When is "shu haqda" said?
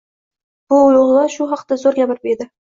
1.37-1.81